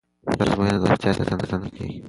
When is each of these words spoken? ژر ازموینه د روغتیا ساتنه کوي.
ژر 0.37 0.47
ازموینه 0.51 0.77
د 0.81 0.85
روغتیا 0.91 1.11
ساتنه 1.17 1.67
کوي. 1.75 1.89